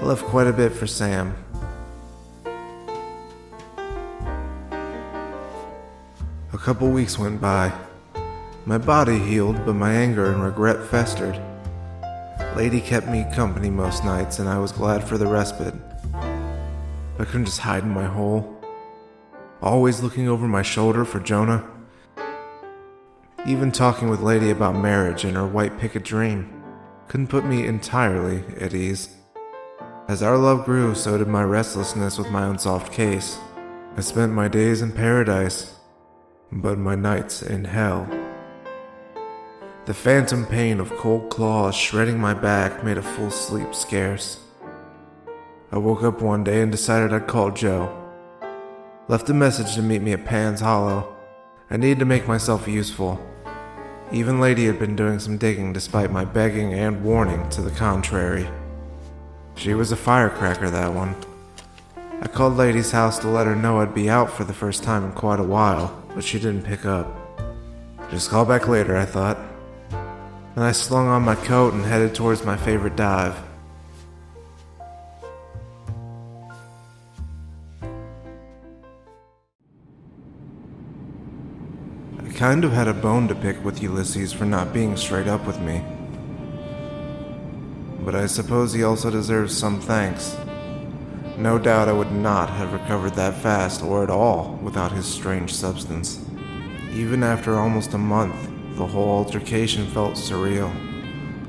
I 0.00 0.04
left 0.04 0.24
quite 0.24 0.46
a 0.46 0.52
bit 0.52 0.72
for 0.72 0.86
Sam. 0.86 1.36
A 6.54 6.58
couple 6.58 6.88
weeks 6.88 7.18
went 7.18 7.38
by. 7.38 7.70
My 8.64 8.78
body 8.78 9.18
healed, 9.18 9.66
but 9.66 9.74
my 9.74 9.92
anger 9.92 10.32
and 10.32 10.42
regret 10.42 10.82
festered. 10.86 11.38
Lady 12.56 12.80
kept 12.80 13.08
me 13.08 13.26
company 13.34 13.68
most 13.68 14.02
nights, 14.02 14.38
and 14.38 14.48
I 14.48 14.58
was 14.58 14.72
glad 14.72 15.04
for 15.04 15.18
the 15.18 15.26
respite. 15.26 15.74
I 16.14 17.24
couldn't 17.26 17.44
just 17.44 17.60
hide 17.60 17.82
in 17.82 17.90
my 17.90 18.06
hole. 18.06 18.58
Always 19.60 20.02
looking 20.02 20.28
over 20.28 20.48
my 20.48 20.62
shoulder 20.62 21.04
for 21.04 21.20
Jonah. 21.20 21.62
Even 23.46 23.70
talking 23.70 24.08
with 24.08 24.22
Lady 24.22 24.48
about 24.50 24.76
marriage 24.76 25.24
and 25.24 25.36
her 25.36 25.46
white 25.46 25.78
picket 25.78 26.04
dream 26.04 26.62
couldn't 27.06 27.28
put 27.28 27.44
me 27.44 27.66
entirely 27.66 28.44
at 28.58 28.72
ease. 28.72 29.19
As 30.10 30.24
our 30.24 30.36
love 30.36 30.64
grew, 30.64 30.96
so 30.96 31.16
did 31.18 31.28
my 31.28 31.44
restlessness 31.44 32.18
with 32.18 32.32
my 32.32 32.48
unsolved 32.48 32.92
case. 32.92 33.38
I 33.96 34.00
spent 34.00 34.32
my 34.32 34.48
days 34.48 34.82
in 34.82 34.90
paradise, 34.90 35.76
but 36.50 36.78
my 36.78 36.96
nights 36.96 37.42
in 37.42 37.64
hell. 37.64 38.08
The 39.84 39.94
phantom 39.94 40.46
pain 40.46 40.80
of 40.80 40.90
cold 40.96 41.30
claws 41.30 41.76
shredding 41.76 42.18
my 42.18 42.34
back 42.34 42.82
made 42.82 42.98
a 42.98 43.02
full 43.02 43.30
sleep 43.30 43.72
scarce. 43.72 44.40
I 45.70 45.78
woke 45.78 46.02
up 46.02 46.20
one 46.20 46.42
day 46.42 46.60
and 46.60 46.72
decided 46.72 47.12
I'd 47.12 47.28
call 47.28 47.52
Joe. 47.52 47.96
Left 49.06 49.30
a 49.30 49.32
message 49.32 49.76
to 49.76 49.80
meet 49.82 50.02
me 50.02 50.12
at 50.14 50.24
Pan's 50.24 50.60
Hollow. 50.60 51.16
I 51.70 51.76
needed 51.76 52.00
to 52.00 52.04
make 52.04 52.26
myself 52.26 52.66
useful. 52.66 53.24
Even 54.10 54.40
Lady 54.40 54.66
had 54.66 54.80
been 54.80 54.96
doing 54.96 55.20
some 55.20 55.38
digging 55.38 55.72
despite 55.72 56.10
my 56.10 56.24
begging 56.24 56.74
and 56.74 57.04
warning 57.04 57.48
to 57.50 57.62
the 57.62 57.70
contrary. 57.70 58.48
She 59.60 59.74
was 59.74 59.92
a 59.92 59.96
firecracker, 59.96 60.70
that 60.70 60.94
one. 60.94 61.14
I 62.22 62.28
called 62.28 62.56
Lady's 62.56 62.92
house 62.92 63.18
to 63.18 63.28
let 63.28 63.46
her 63.46 63.54
know 63.54 63.82
I'd 63.82 63.92
be 63.92 64.08
out 64.08 64.32
for 64.32 64.42
the 64.42 64.54
first 64.54 64.82
time 64.82 65.04
in 65.04 65.12
quite 65.12 65.38
a 65.38 65.44
while, 65.44 66.02
but 66.14 66.24
she 66.24 66.38
didn't 66.38 66.62
pick 66.62 66.86
up. 66.86 67.06
Just 68.10 68.30
call 68.30 68.46
back 68.46 68.68
later, 68.68 68.96
I 68.96 69.04
thought. 69.04 69.36
Then 70.54 70.64
I 70.64 70.72
slung 70.72 71.08
on 71.08 71.20
my 71.26 71.34
coat 71.34 71.74
and 71.74 71.84
headed 71.84 72.14
towards 72.14 72.42
my 72.42 72.56
favorite 72.56 72.96
dive. 72.96 73.38
I 82.18 82.32
kind 82.32 82.64
of 82.64 82.72
had 82.72 82.88
a 82.88 82.94
bone 82.94 83.28
to 83.28 83.34
pick 83.34 83.62
with 83.62 83.82
Ulysses 83.82 84.32
for 84.32 84.46
not 84.46 84.72
being 84.72 84.96
straight 84.96 85.28
up 85.28 85.46
with 85.46 85.60
me. 85.60 85.82
But 88.04 88.14
I 88.14 88.26
suppose 88.26 88.72
he 88.72 88.82
also 88.82 89.10
deserves 89.10 89.56
some 89.56 89.80
thanks. 89.80 90.36
No 91.36 91.58
doubt 91.58 91.88
I 91.88 91.92
would 91.92 92.12
not 92.12 92.50
have 92.50 92.72
recovered 92.72 93.14
that 93.14 93.40
fast 93.42 93.82
or 93.82 94.02
at 94.02 94.10
all 94.10 94.58
without 94.62 94.92
his 94.92 95.06
strange 95.06 95.54
substance. 95.54 96.20
Even 96.92 97.22
after 97.22 97.58
almost 97.58 97.94
a 97.94 97.98
month, 97.98 98.50
the 98.76 98.86
whole 98.86 99.10
altercation 99.10 99.86
felt 99.86 100.14
surreal, 100.14 100.70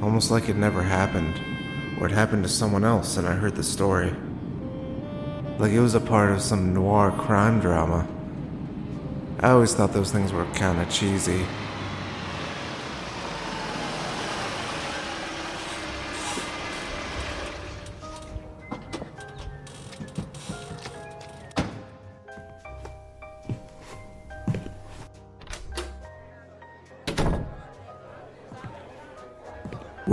almost 0.01 0.31
like 0.31 0.49
it 0.49 0.55
never 0.55 0.81
happened, 0.81 1.39
or 1.99 2.07
it 2.07 2.11
happened 2.11 2.43
to 2.43 2.49
someone 2.49 2.83
else 2.83 3.17
and 3.17 3.27
I 3.27 3.33
heard 3.33 3.55
the 3.55 3.63
story. 3.63 4.13
Like 5.57 5.71
it 5.71 5.79
was 5.79 5.95
a 5.95 5.99
part 5.99 6.31
of 6.31 6.41
some 6.41 6.73
noir 6.73 7.11
crime 7.11 7.59
drama. 7.59 8.07
I 9.39 9.51
always 9.51 9.73
thought 9.73 9.93
those 9.93 10.11
things 10.11 10.31
were 10.31 10.45
kinda 10.53 10.85
cheesy. 10.89 11.45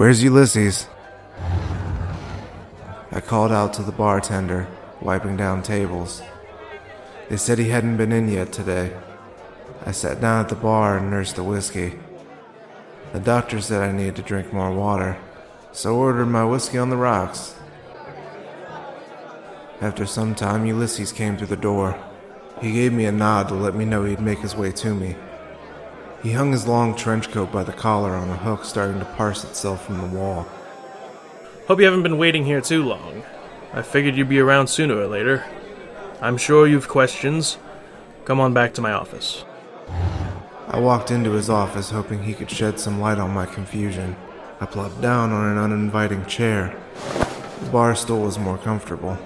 Where's 0.08 0.22
Ulysses? 0.22 0.88
I 3.12 3.20
called 3.20 3.52
out 3.52 3.74
to 3.74 3.82
the 3.82 3.92
bartender, 3.92 4.66
wiping 5.02 5.36
down 5.36 5.62
tables. 5.62 6.22
They 7.28 7.36
said 7.36 7.58
he 7.58 7.68
hadn't 7.68 7.98
been 7.98 8.10
in 8.10 8.26
yet 8.26 8.50
today. 8.50 8.96
I 9.84 9.90
sat 9.92 10.18
down 10.18 10.40
at 10.40 10.48
the 10.48 10.54
bar 10.54 10.96
and 10.96 11.10
nursed 11.10 11.36
the 11.36 11.44
whiskey. 11.44 11.98
The 13.12 13.20
doctor 13.20 13.60
said 13.60 13.82
I 13.82 13.92
needed 13.92 14.16
to 14.16 14.22
drink 14.22 14.50
more 14.50 14.72
water, 14.72 15.18
so 15.72 15.96
ordered 15.96 16.24
my 16.24 16.42
whiskey 16.42 16.78
on 16.78 16.88
the 16.88 16.96
rocks. 16.96 17.54
After 19.82 20.06
some 20.06 20.34
time, 20.34 20.64
Ulysses 20.64 21.12
came 21.12 21.36
through 21.36 21.48
the 21.48 21.56
door. 21.56 22.02
He 22.62 22.72
gave 22.72 22.94
me 22.94 23.04
a 23.04 23.12
nod 23.12 23.48
to 23.48 23.54
let 23.54 23.74
me 23.74 23.84
know 23.84 24.04
he'd 24.04 24.20
make 24.20 24.38
his 24.38 24.56
way 24.56 24.72
to 24.72 24.94
me. 24.94 25.16
He 26.22 26.32
hung 26.32 26.50
his 26.50 26.66
long 26.66 26.96
trench 26.96 27.30
coat 27.30 27.52
by 27.52 27.62
the 27.62 27.72
collar 27.72 28.10
on 28.16 28.28
a 28.28 28.36
hook 28.36 28.64
starting 28.64 28.98
to 28.98 29.04
parse 29.04 29.44
itself 29.44 29.86
from 29.86 29.98
the 29.98 30.18
wall. 30.18 30.48
Hope 31.68 31.78
you 31.78 31.84
haven't 31.84 32.02
been 32.02 32.18
waiting 32.18 32.44
here 32.44 32.60
too 32.60 32.82
long. 32.82 33.22
I 33.72 33.82
figured 33.82 34.16
you'd 34.16 34.28
be 34.28 34.40
around 34.40 34.66
sooner 34.66 34.96
or 34.96 35.06
later. 35.06 35.44
I'm 36.20 36.36
sure 36.36 36.66
you've 36.66 36.88
questions. 36.88 37.58
Come 38.24 38.40
on 38.40 38.52
back 38.52 38.74
to 38.74 38.80
my 38.80 38.90
office. 38.90 39.44
I 40.66 40.80
walked 40.80 41.12
into 41.12 41.30
his 41.30 41.48
office 41.48 41.90
hoping 41.90 42.24
he 42.24 42.34
could 42.34 42.50
shed 42.50 42.80
some 42.80 43.00
light 43.00 43.18
on 43.18 43.30
my 43.30 43.46
confusion. 43.46 44.16
I 44.60 44.66
plopped 44.66 45.00
down 45.00 45.30
on 45.30 45.52
an 45.52 45.58
uninviting 45.58 46.26
chair. 46.26 46.76
The 47.60 47.70
bar 47.70 47.94
stool 47.94 48.22
was 48.22 48.40
more 48.40 48.58
comfortable. 48.58 49.16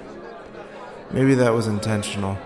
Maybe 1.10 1.34
that 1.36 1.54
was 1.54 1.66
intentional. 1.66 2.36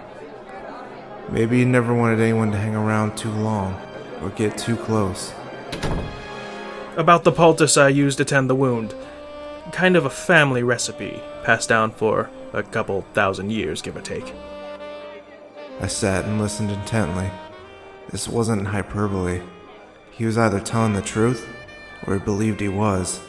Maybe 1.30 1.58
he 1.58 1.64
never 1.64 1.92
wanted 1.92 2.20
anyone 2.20 2.52
to 2.52 2.58
hang 2.58 2.76
around 2.76 3.16
too 3.16 3.32
long 3.32 3.80
or 4.22 4.30
get 4.30 4.56
too 4.56 4.76
close. 4.76 5.32
About 6.96 7.24
the 7.24 7.32
poultice 7.32 7.76
I 7.76 7.88
used 7.88 8.18
to 8.18 8.24
tend 8.24 8.48
the 8.48 8.54
wound. 8.54 8.94
Kind 9.72 9.96
of 9.96 10.06
a 10.06 10.10
family 10.10 10.62
recipe, 10.62 11.20
passed 11.44 11.68
down 11.68 11.90
for 11.90 12.30
a 12.52 12.62
couple 12.62 13.02
thousand 13.12 13.50
years, 13.50 13.82
give 13.82 13.96
or 13.96 14.00
take. 14.00 14.32
I 15.80 15.88
sat 15.88 16.24
and 16.24 16.40
listened 16.40 16.70
intently. 16.70 17.30
This 18.10 18.28
wasn't 18.28 18.68
hyperbole. 18.68 19.42
He 20.10 20.24
was 20.24 20.38
either 20.38 20.60
telling 20.60 20.94
the 20.94 21.02
truth 21.02 21.46
or 22.06 22.14
he 22.14 22.20
believed 22.20 22.60
he 22.60 22.68
was. 22.68 23.20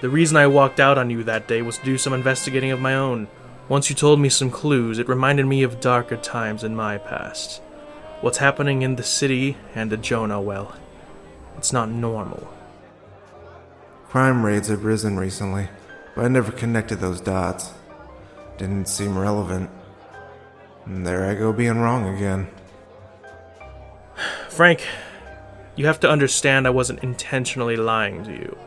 The 0.00 0.08
reason 0.08 0.36
I 0.36 0.46
walked 0.46 0.80
out 0.80 0.98
on 0.98 1.10
you 1.10 1.22
that 1.24 1.46
day 1.46 1.62
was 1.62 1.78
to 1.78 1.84
do 1.84 1.98
some 1.98 2.12
investigating 2.14 2.72
of 2.72 2.80
my 2.80 2.94
own. 2.94 3.28
Once 3.68 3.88
you 3.88 3.94
told 3.94 4.18
me 4.18 4.28
some 4.28 4.50
clues, 4.50 4.98
it 4.98 5.08
reminded 5.08 5.46
me 5.46 5.62
of 5.62 5.78
darker 5.78 6.16
times 6.16 6.64
in 6.64 6.74
my 6.74 6.98
past. 6.98 7.62
What's 8.20 8.38
happening 8.38 8.82
in 8.82 8.96
the 8.96 9.02
city 9.02 9.56
and 9.74 9.90
at 9.94 10.02
Jonah, 10.02 10.42
well, 10.42 10.74
it's 11.56 11.72
not 11.72 11.88
normal. 11.88 12.52
Crime 14.08 14.44
rates 14.44 14.68
have 14.68 14.84
risen 14.84 15.16
recently, 15.18 15.68
but 16.14 16.26
I 16.26 16.28
never 16.28 16.52
connected 16.52 16.96
those 16.96 17.22
dots. 17.22 17.72
Didn't 18.58 18.88
seem 18.88 19.16
relevant. 19.16 19.70
And 20.84 21.06
there 21.06 21.24
I 21.24 21.34
go 21.34 21.50
being 21.50 21.78
wrong 21.78 22.14
again. 22.14 22.48
Frank, 24.50 24.82
You 25.76 25.86
have 25.86 26.00
to 26.00 26.10
understand 26.10 26.66
I 26.66 26.70
wasn't 26.70 27.02
intentionally 27.02 27.76
lying 27.76 28.22
to 28.24 28.32
you, 28.32 28.58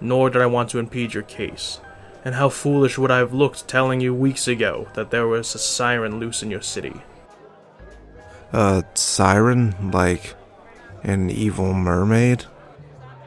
nor 0.00 0.30
did 0.30 0.40
I 0.40 0.46
want 0.46 0.70
to 0.70 0.78
impede 0.78 1.14
your 1.14 1.24
case. 1.24 1.80
And 2.24 2.36
how 2.36 2.48
foolish 2.48 2.96
would 2.96 3.10
I 3.10 3.18
have 3.18 3.34
looked 3.34 3.66
telling 3.66 4.00
you 4.00 4.14
weeks 4.14 4.46
ago 4.46 4.86
that 4.94 5.10
there 5.10 5.26
was 5.26 5.52
a 5.52 5.58
siren 5.58 6.20
loose 6.20 6.44
in 6.44 6.50
your 6.50 6.60
city? 6.60 7.02
A 8.52 8.84
siren? 8.94 9.90
Like 9.92 10.34
an 11.02 11.30
evil 11.30 11.72
mermaid? 11.72 12.44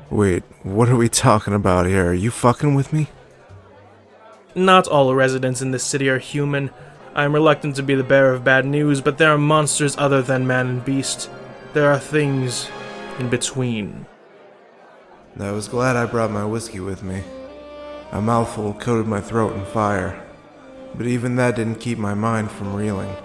Wait, 0.10 0.44
what 0.64 0.90
are 0.90 0.96
we 0.96 1.10
talking 1.10 1.54
about 1.54 1.86
here? 1.86 2.10
Are 2.10 2.14
you 2.14 2.30
fucking 2.30 2.76
with 2.76 2.94
me? 2.94 3.08
Not 4.54 4.88
all 4.88 5.16
residents 5.16 5.62
in 5.62 5.72
this 5.72 5.84
city 5.84 6.10
are 6.10 6.20
human. 6.20 6.70
I 7.16 7.24
am 7.24 7.34
reluctant 7.34 7.76
to 7.78 7.84
be 7.84 7.96
the 7.96 8.04
bearer 8.04 8.34
of 8.34 8.44
bad 8.44 8.66
news, 8.66 9.02
but 9.02 9.18
there 9.18 9.32
are 9.32 9.38
monsters 9.38 9.96
other 9.98 10.22
than 10.22 10.46
man 10.46 10.68
and 10.68 10.86
beast. 10.86 11.30
There 11.74 11.92
are 11.92 12.00
things 12.00 12.70
in 13.18 13.30
between. 13.30 14.06
I 15.40 15.52
was 15.52 15.68
glad 15.68 15.96
I 15.96 16.06
brought 16.06 16.30
my 16.30 16.46
whiskey 16.46 16.80
with 16.80 17.02
me. 17.02 17.24
A 18.12 18.22
mouthful 18.22 18.74
coated 18.74 19.08
my 19.08 19.22
throat 19.22 19.56
in 19.56 19.66
fire, 19.66 20.24
but 20.94 21.08
even 21.08 21.36
that 21.38 21.56
didn't 21.56 21.80
keep 21.80 21.98
my 21.98 22.14
mind 22.14 22.52
from 22.52 22.76
reeling. 22.76 23.16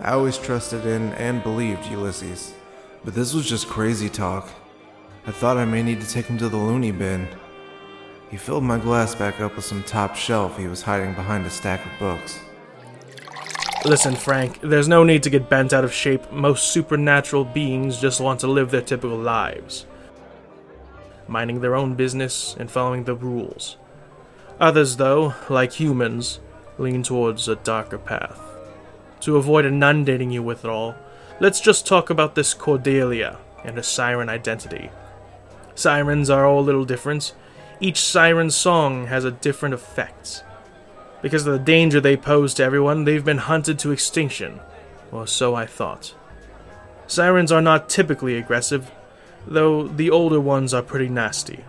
I 0.00 0.12
always 0.12 0.36
trusted 0.36 0.86
in 0.86 1.12
and 1.14 1.42
believed 1.42 1.86
Ulysses, 1.86 2.52
but 3.04 3.14
this 3.14 3.32
was 3.32 3.48
just 3.48 3.68
crazy 3.68 4.08
talk. 4.08 4.48
I 5.26 5.30
thought 5.30 5.56
I 5.56 5.64
may 5.64 5.82
need 5.82 6.00
to 6.00 6.08
take 6.08 6.26
him 6.26 6.38
to 6.38 6.48
the 6.48 6.56
loony 6.56 6.90
bin. 6.90 7.28
He 8.30 8.36
filled 8.36 8.64
my 8.64 8.78
glass 8.78 9.14
back 9.14 9.40
up 9.40 9.56
with 9.56 9.64
some 9.64 9.82
top 9.84 10.16
shelf 10.16 10.58
he 10.58 10.66
was 10.66 10.82
hiding 10.82 11.14
behind 11.14 11.46
a 11.46 11.50
stack 11.50 11.86
of 11.86 11.98
books. 11.98 12.40
Listen, 13.84 14.16
Frank, 14.16 14.60
there's 14.60 14.88
no 14.88 15.04
need 15.04 15.22
to 15.22 15.30
get 15.30 15.48
bent 15.48 15.72
out 15.72 15.84
of 15.84 15.92
shape. 15.92 16.32
Most 16.32 16.72
supernatural 16.72 17.44
beings 17.44 18.00
just 18.00 18.20
want 18.20 18.40
to 18.40 18.46
live 18.46 18.70
their 18.70 18.80
typical 18.80 19.18
lives, 19.18 19.86
minding 21.28 21.60
their 21.60 21.76
own 21.76 21.94
business 21.94 22.56
and 22.58 22.70
following 22.70 23.04
the 23.04 23.14
rules. 23.14 23.76
Others, 24.58 24.96
though, 24.96 25.34
like 25.48 25.74
humans, 25.74 26.40
lean 26.78 27.02
towards 27.02 27.46
a 27.46 27.56
darker 27.56 27.98
path. 27.98 28.43
To 29.24 29.38
avoid 29.38 29.64
inundating 29.64 30.30
you 30.30 30.42
with 30.42 30.66
it 30.66 30.70
all, 30.70 30.94
let's 31.40 31.58
just 31.58 31.86
talk 31.86 32.10
about 32.10 32.34
this 32.34 32.52
Cordelia 32.52 33.38
and 33.64 33.78
her 33.78 33.82
siren 33.82 34.28
identity. 34.28 34.90
Sirens 35.74 36.28
are 36.28 36.44
all 36.44 36.60
a 36.60 36.68
little 36.68 36.84
different. 36.84 37.32
Each 37.80 38.00
siren's 38.00 38.54
song 38.54 39.06
has 39.06 39.24
a 39.24 39.30
different 39.30 39.74
effect. 39.74 40.44
Because 41.22 41.46
of 41.46 41.54
the 41.54 41.58
danger 41.58 42.02
they 42.02 42.18
pose 42.18 42.52
to 42.54 42.64
everyone, 42.64 43.04
they've 43.04 43.24
been 43.24 43.38
hunted 43.38 43.78
to 43.78 43.92
extinction. 43.92 44.60
Or 45.10 45.26
so 45.26 45.54
I 45.54 45.64
thought. 45.64 46.14
Sirens 47.06 47.50
are 47.50 47.62
not 47.62 47.88
typically 47.88 48.36
aggressive, 48.36 48.90
though 49.46 49.88
the 49.88 50.10
older 50.10 50.38
ones 50.38 50.74
are 50.74 50.82
pretty 50.82 51.08
nasty. 51.08 51.64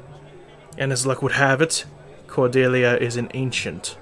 And 0.77 0.91
as 0.91 1.05
luck 1.05 1.21
would 1.21 1.31
have 1.31 1.61
it, 1.61 1.85
Cordelia 2.27 2.97
is 2.97 3.15
an 3.15 3.31
ancient. 3.33 3.97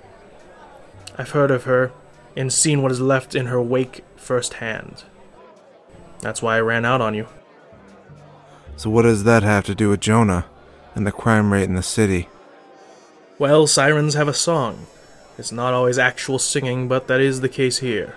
I've 1.20 1.30
heard 1.30 1.52
of 1.52 1.66
her 1.66 1.92
and 2.36 2.52
seen 2.52 2.82
what 2.82 2.92
is 2.92 3.02
left 3.02 3.36
in 3.36 3.48
her 3.48 3.62
wake 3.62 4.04
firsthand. 4.16 5.04
That's 6.20 6.42
why 6.42 6.58
I 6.58 6.62
ran 6.62 6.86
out 6.86 7.02
on 7.02 7.14
you. 7.14 7.28
So, 8.76 8.90
what 8.90 9.04
does 9.04 9.24
that 9.24 9.44
have 9.44 9.66
to 9.66 9.76
do 9.76 9.90
with 9.90 10.00
Jonah 10.00 10.46
and 10.96 11.06
the 11.06 11.12
crime 11.12 11.54
rate 11.54 11.64
in 11.64 11.76
the 11.76 11.84
city? 11.84 12.30
Well, 13.38 13.68
sirens 13.68 14.14
have 14.14 14.28
a 14.28 14.34
song. 14.34 14.88
It's 15.38 15.52
not 15.52 15.74
always 15.74 15.98
actual 15.98 16.40
singing, 16.40 16.88
but 16.88 17.08
that 17.08 17.20
is 17.20 17.42
the 17.42 17.50
case 17.50 17.80
here. 17.80 18.16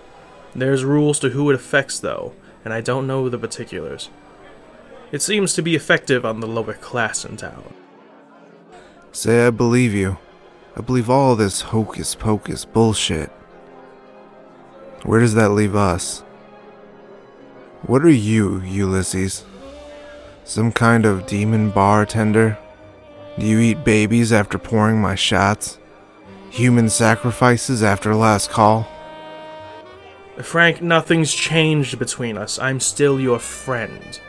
There's 0.55 0.85
rules 0.85 1.19
to 1.21 1.31
who 1.31 1.51
it 1.51 1.55
affects, 1.55 1.99
though, 1.99 2.33
and 2.65 2.73
I 2.73 2.81
don't 2.81 3.07
know 3.07 3.29
the 3.29 3.39
particulars. 3.39 4.11
It 5.13 5.23
seems 5.23 5.55
to 5.55 5.63
be 5.63 5.75
effective 5.75 6.25
on 6.25 6.41
the 6.41 6.47
lower 6.47 6.75
class 6.75 7.25
in 7.25 7.37
town. 7.37 7.73
Say 9.13 9.47
I 9.47 9.51
believe 9.51 9.95
you. 9.95 10.19
I 10.77 10.81
believe 10.81 11.09
all 11.09 11.37
this 11.37 11.63
hocus 11.63 12.15
pocus 12.15 12.65
bullshit. 12.65 13.31
Where 15.07 15.21
does 15.21 15.35
that 15.35 15.53
leave 15.53 15.77
us? 15.77 16.25
What 17.83 18.03
are 18.03 18.11
you, 18.11 18.61
Ulysses? 18.63 19.45
Some 20.43 20.73
kind 20.73 21.07
of 21.07 21.29
demon 21.29 21.71
bartender? 21.71 22.59
Do 23.39 23.47
you 23.47 23.61
eat 23.61 23.85
babies 23.85 24.33
after 24.33 24.59
pouring 24.59 25.01
my 25.01 25.15
shots? 25.15 25.79
Human 26.51 26.89
sacrifices 26.89 27.85
after 27.85 28.17
last 28.17 28.51
call? 28.51 28.89
Frank, 30.43 30.83
nothing's 30.83 31.33
changed 31.33 32.01
between 32.01 32.37
us. 32.37 32.59
I'm 32.59 32.81
still 32.81 33.21
your 33.21 33.39
friend. 33.39 34.21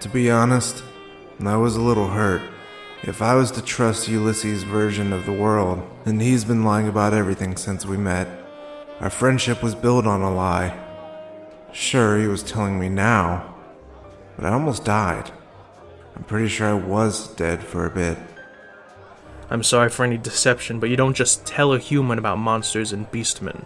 To 0.00 0.08
be 0.08 0.32
honest, 0.32 0.82
I 1.46 1.56
was 1.56 1.76
a 1.76 1.80
little 1.80 2.08
hurt. 2.08 2.42
If 3.04 3.22
I 3.22 3.36
was 3.36 3.52
to 3.52 3.62
trust 3.62 4.08
Ulysses' 4.08 4.64
version 4.64 5.12
of 5.12 5.26
the 5.26 5.32
world, 5.32 5.88
then 6.04 6.18
he's 6.18 6.44
been 6.44 6.64
lying 6.64 6.88
about 6.88 7.14
everything 7.14 7.56
since 7.56 7.86
we 7.86 7.96
met. 7.96 8.26
Our 9.00 9.10
friendship 9.10 9.62
was 9.62 9.74
built 9.74 10.06
on 10.06 10.22
a 10.22 10.32
lie. 10.32 10.78
Sure, 11.72 12.18
he 12.18 12.28
was 12.28 12.42
telling 12.42 12.78
me 12.78 12.88
now, 12.88 13.54
but 14.36 14.46
I 14.46 14.52
almost 14.52 14.84
died. 14.84 15.32
I'm 16.14 16.22
pretty 16.22 16.48
sure 16.48 16.68
I 16.68 16.74
was 16.74 17.28
dead 17.34 17.62
for 17.62 17.84
a 17.84 17.90
bit. 17.90 18.16
I'm 19.50 19.64
sorry 19.64 19.90
for 19.90 20.04
any 20.04 20.16
deception, 20.16 20.78
but 20.78 20.90
you 20.90 20.96
don't 20.96 21.16
just 21.16 21.44
tell 21.44 21.72
a 21.72 21.78
human 21.78 22.18
about 22.18 22.38
monsters 22.38 22.92
and 22.92 23.10
beastmen. 23.10 23.64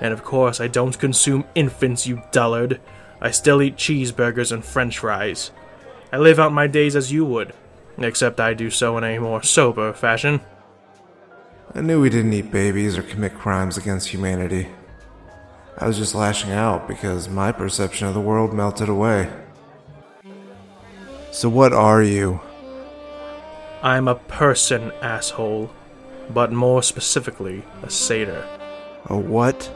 And 0.00 0.12
of 0.12 0.22
course, 0.22 0.60
I 0.60 0.68
don't 0.68 0.98
consume 0.98 1.44
infants, 1.54 2.06
you 2.06 2.22
dullard. 2.30 2.80
I 3.20 3.32
still 3.32 3.60
eat 3.60 3.76
cheeseburgers 3.76 4.52
and 4.52 4.64
french 4.64 4.98
fries. 4.98 5.50
I 6.12 6.18
live 6.18 6.38
out 6.38 6.52
my 6.52 6.66
days 6.66 6.94
as 6.94 7.12
you 7.12 7.24
would, 7.24 7.52
except 7.98 8.40
I 8.40 8.54
do 8.54 8.70
so 8.70 8.96
in 8.96 9.04
a 9.04 9.18
more 9.18 9.42
sober 9.42 9.92
fashion. 9.92 10.40
I 11.76 11.82
knew 11.82 12.00
we 12.00 12.08
didn't 12.08 12.32
eat 12.32 12.50
babies 12.50 12.96
or 12.96 13.02
commit 13.02 13.34
crimes 13.34 13.76
against 13.76 14.08
humanity. 14.08 14.68
I 15.76 15.86
was 15.86 15.98
just 15.98 16.14
lashing 16.14 16.50
out 16.50 16.88
because 16.88 17.28
my 17.28 17.52
perception 17.52 18.08
of 18.08 18.14
the 18.14 18.20
world 18.20 18.54
melted 18.54 18.88
away. 18.88 19.30
So, 21.32 21.50
what 21.50 21.74
are 21.74 22.02
you? 22.02 22.40
I'm 23.82 24.08
a 24.08 24.14
person, 24.14 24.90
asshole. 25.02 25.70
But 26.30 26.50
more 26.50 26.82
specifically, 26.82 27.62
a 27.82 27.90
satyr. 27.90 28.48
A 29.04 29.18
what? 29.18 29.70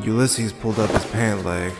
Ulysses 0.00 0.52
pulled 0.52 0.80
up 0.80 0.90
his 0.90 1.06
pant 1.06 1.44
leg 1.44 1.72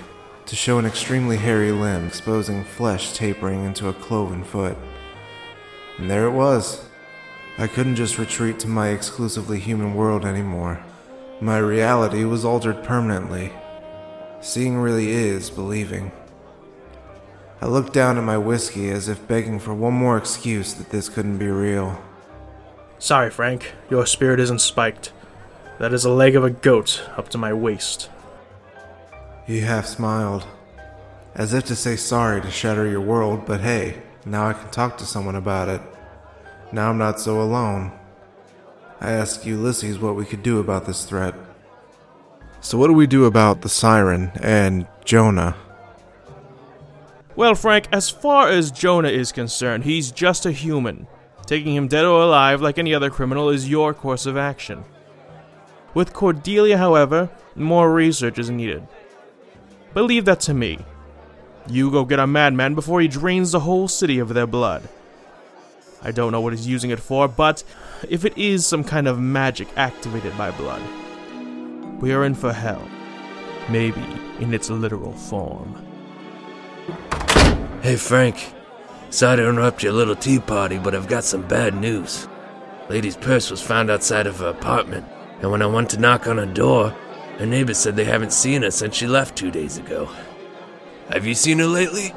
to 0.46 0.55
show 0.55 0.79
an 0.79 0.87
extremely 0.87 1.37
hairy 1.37 1.72
limb 1.72 2.07
exposing 2.07 2.62
flesh 2.62 3.12
tapering 3.12 3.64
into 3.64 3.88
a 3.88 3.92
cloven 3.92 4.44
foot. 4.44 4.77
And 5.98 6.09
there 6.09 6.27
it 6.27 6.31
was. 6.33 6.91
I 7.58 7.66
couldn't 7.66 7.96
just 7.96 8.18
retreat 8.18 8.58
to 8.60 8.68
my 8.68 8.88
exclusively 8.88 9.58
human 9.58 9.94
world 9.94 10.24
anymore. 10.24 10.82
My 11.40 11.58
reality 11.58 12.24
was 12.24 12.44
altered 12.44 12.82
permanently. 12.82 13.52
Seeing 14.40 14.78
really 14.78 15.10
is 15.10 15.50
believing. 15.50 16.12
I 17.60 17.66
looked 17.66 17.92
down 17.92 18.18
at 18.18 18.24
my 18.24 18.38
whiskey 18.38 18.90
as 18.90 19.06
if 19.06 19.28
begging 19.28 19.58
for 19.58 19.74
one 19.74 19.92
more 19.92 20.16
excuse 20.16 20.74
that 20.74 20.90
this 20.90 21.08
couldn't 21.08 21.38
be 21.38 21.48
real. 21.48 22.02
Sorry, 22.98 23.30
Frank. 23.30 23.72
Your 23.90 24.06
spirit 24.06 24.40
isn't 24.40 24.60
spiked. 24.60 25.12
That 25.78 25.92
is 25.92 26.04
a 26.04 26.10
leg 26.10 26.36
of 26.36 26.44
a 26.44 26.50
goat 26.50 27.02
up 27.16 27.28
to 27.30 27.38
my 27.38 27.52
waist. 27.52 28.08
He 29.46 29.60
half 29.60 29.86
smiled, 29.86 30.46
as 31.34 31.52
if 31.52 31.64
to 31.64 31.76
say 31.76 31.96
sorry 31.96 32.40
to 32.40 32.50
shatter 32.50 32.88
your 32.88 33.00
world, 33.00 33.44
but 33.46 33.60
hey, 33.60 34.02
now 34.24 34.48
I 34.48 34.52
can 34.54 34.70
talk 34.70 34.96
to 34.98 35.04
someone 35.04 35.34
about 35.34 35.68
it. 35.68 35.82
Now 36.72 36.88
I'm 36.88 36.98
not 36.98 37.20
so 37.20 37.40
alone. 37.40 37.92
I 39.00 39.12
asked 39.12 39.44
Ulysses 39.44 39.98
what 39.98 40.16
we 40.16 40.24
could 40.24 40.42
do 40.42 40.58
about 40.58 40.87
this 40.87 41.04
threat. 41.04 41.35
So, 42.61 42.78
what 42.78 42.87
do 42.87 42.94
we 42.94 43.06
do 43.06 43.24
about 43.24 43.61
the 43.61 43.68
siren 43.68 44.30
and 44.40 44.87
Jonah? 45.04 45.56
Well, 47.35 47.54
Frank, 47.54 47.88
as 47.92 48.08
far 48.08 48.48
as 48.48 48.70
Jonah 48.70 49.08
is 49.08 49.32
concerned, 49.32 49.85
he's 49.85 50.12
just 50.12 50.46
a 50.46 50.52
human. 50.52 51.08
Taking 51.46 51.74
him 51.74 51.88
dead 51.88 52.04
or 52.04 52.22
alive 52.22 52.62
like 52.62 52.78
any 52.78 52.94
other 52.94 53.11
criminal 53.11 53.48
is 53.50 53.68
your 53.68 53.92
course 53.92 54.26
of 54.26 54.37
action. 54.37 54.85
With 55.92 56.12
Cordelia, 56.12 56.78
however, 56.78 57.28
more 57.54 57.92
research 57.92 58.38
is 58.38 58.48
needed. 58.48 58.87
But 59.92 60.04
leave 60.04 60.24
that 60.26 60.40
to 60.40 60.54
me. 60.54 60.78
You 61.66 61.90
go 61.90 62.04
get 62.04 62.18
a 62.18 62.26
madman 62.26 62.74
before 62.74 63.00
he 63.00 63.08
drains 63.08 63.52
the 63.52 63.61
whole 63.61 63.88
city 63.88 64.18
of 64.18 64.32
their 64.32 64.46
blood. 64.46 64.88
I 66.02 66.10
don't 66.10 66.32
know 66.32 66.40
what 66.40 66.52
he's 66.52 66.66
using 66.66 66.90
it 66.90 67.00
for, 67.00 67.28
but 67.28 67.62
if 68.08 68.24
it 68.24 68.36
is 68.36 68.66
some 68.66 68.82
kind 68.82 69.06
of 69.06 69.20
magic 69.20 69.68
activated 69.76 70.36
by 70.36 70.50
blood, 70.50 70.82
we 72.00 72.12
are 72.12 72.24
in 72.24 72.34
for 72.34 72.52
hell. 72.52 72.86
Maybe 73.68 74.04
in 74.40 74.52
its 74.52 74.68
literal 74.70 75.12
form. 75.12 75.86
Hey, 77.82 77.96
Frank. 77.96 78.52
Sorry 79.10 79.36
to 79.36 79.48
interrupt 79.48 79.82
your 79.82 79.92
little 79.92 80.16
tea 80.16 80.40
party, 80.40 80.78
but 80.78 80.94
I've 80.94 81.06
got 81.06 81.22
some 81.22 81.46
bad 81.46 81.74
news. 81.74 82.26
Lady's 82.88 83.16
purse 83.16 83.50
was 83.50 83.62
found 83.62 83.90
outside 83.90 84.26
of 84.26 84.38
her 84.38 84.48
apartment, 84.48 85.06
and 85.40 85.50
when 85.50 85.62
I 85.62 85.66
went 85.66 85.90
to 85.90 86.00
knock 86.00 86.26
on 86.26 86.38
her 86.38 86.46
door, 86.46 86.90
her 87.38 87.46
neighbors 87.46 87.78
said 87.78 87.94
they 87.94 88.04
haven't 88.04 88.32
seen 88.32 88.62
her 88.62 88.70
since 88.70 88.96
she 88.96 89.06
left 89.06 89.36
two 89.36 89.50
days 89.50 89.78
ago. 89.78 90.08
Have 91.10 91.26
you 91.26 91.34
seen 91.34 91.58
her 91.58 91.66
lately? 91.66 92.14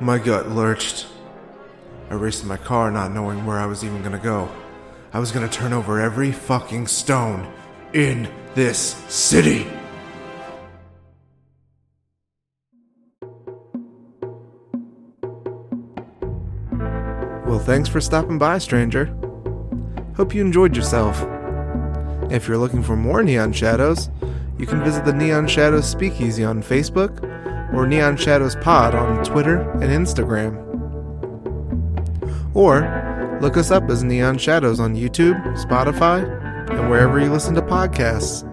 My 0.00 0.18
gut 0.18 0.50
lurched. 0.50 1.06
I 2.08 2.14
raced 2.14 2.40
to 2.42 2.46
my 2.46 2.56
car 2.56 2.90
not 2.90 3.12
knowing 3.12 3.44
where 3.44 3.58
I 3.58 3.66
was 3.66 3.84
even 3.84 4.02
gonna 4.02 4.18
go. 4.18 4.48
I 5.12 5.18
was 5.18 5.32
gonna 5.32 5.48
turn 5.48 5.72
over 5.72 6.00
every 6.00 6.30
fucking 6.30 6.86
stone 6.86 7.52
in 7.92 8.28
this 8.54 8.94
city. 9.08 9.66
Well, 17.46 17.58
thanks 17.60 17.88
for 17.88 18.00
stopping 18.00 18.38
by, 18.38 18.58
stranger. 18.58 19.06
Hope 20.16 20.34
you 20.34 20.40
enjoyed 20.40 20.76
yourself. 20.76 21.20
If 22.30 22.48
you're 22.48 22.58
looking 22.58 22.82
for 22.82 22.96
more 22.96 23.22
Neon 23.22 23.52
Shadows, 23.52 24.10
you 24.58 24.66
can 24.66 24.82
visit 24.82 25.04
the 25.04 25.12
Neon 25.12 25.46
Shadows 25.46 25.88
Speakeasy 25.88 26.44
on 26.44 26.62
Facebook 26.62 27.22
or 27.72 27.86
Neon 27.86 28.16
Shadows 28.16 28.56
Pod 28.56 28.94
on 28.94 29.24
Twitter 29.24 29.70
and 29.72 29.84
Instagram. 29.84 30.65
Or 32.56 33.38
look 33.42 33.58
us 33.58 33.70
up 33.70 33.90
as 33.90 34.02
Neon 34.02 34.38
Shadows 34.38 34.80
on 34.80 34.96
YouTube, 34.96 35.38
Spotify, 35.62 36.24
and 36.70 36.88
wherever 36.88 37.20
you 37.20 37.30
listen 37.30 37.54
to 37.54 37.60
podcasts. 37.60 38.50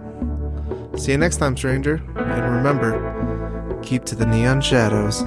See 1.00 1.12
you 1.12 1.18
next 1.18 1.38
time, 1.38 1.56
stranger, 1.56 2.02
and 2.14 2.54
remember, 2.54 3.80
keep 3.82 4.04
to 4.04 4.14
the 4.14 4.26
neon 4.26 4.60
shadows. 4.60 5.22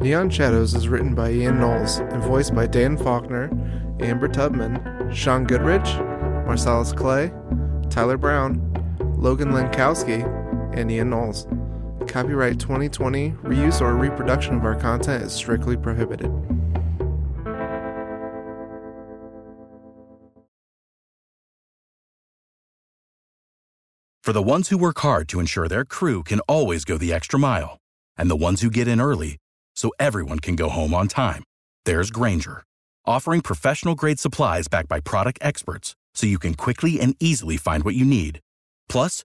Neon 0.00 0.30
Shadows 0.30 0.74
is 0.74 0.88
written 0.88 1.16
by 1.16 1.32
Ian 1.32 1.58
Knowles 1.58 1.98
and 1.98 2.22
voiced 2.22 2.54
by 2.54 2.68
Dan 2.68 2.96
Faulkner, 2.96 3.50
Amber 4.00 4.28
Tubman, 4.28 5.12
Sean 5.12 5.44
Goodrich, 5.44 5.96
Marcellus 6.46 6.92
Clay, 6.92 7.32
Tyler 7.90 8.16
Brown, 8.16 8.60
Logan 9.16 9.50
Lankowski, 9.50 10.22
and 10.76 10.92
Ian 10.92 11.10
Knowles. 11.10 11.48
Copyright 12.08 12.58
2020, 12.60 13.30
reuse 13.42 13.80
or 13.80 13.94
reproduction 13.96 14.56
of 14.56 14.64
our 14.64 14.74
content 14.76 15.22
is 15.24 15.32
strictly 15.32 15.76
prohibited. 15.76 16.30
For 24.22 24.32
the 24.32 24.40
ones 24.40 24.70
who 24.70 24.78
work 24.78 24.98
hard 25.00 25.28
to 25.28 25.38
ensure 25.38 25.68
their 25.68 25.84
crew 25.84 26.22
can 26.22 26.40
always 26.48 26.86
go 26.86 26.96
the 26.96 27.12
extra 27.12 27.38
mile, 27.38 27.76
and 28.16 28.30
the 28.30 28.36
ones 28.36 28.62
who 28.62 28.70
get 28.70 28.88
in 28.88 28.98
early 28.98 29.36
so 29.76 29.90
everyone 30.00 30.38
can 30.38 30.56
go 30.56 30.70
home 30.70 30.94
on 30.94 31.08
time, 31.08 31.44
there's 31.84 32.10
Grainger, 32.10 32.62
offering 33.04 33.42
professional 33.42 33.94
grade 33.94 34.18
supplies 34.18 34.66
backed 34.66 34.88
by 34.88 35.00
product 35.00 35.38
experts 35.42 35.94
so 36.14 36.26
you 36.26 36.38
can 36.38 36.54
quickly 36.54 36.98
and 37.00 37.16
easily 37.20 37.58
find 37.58 37.84
what 37.84 37.94
you 37.94 38.06
need. 38.06 38.40
Plus, 38.88 39.24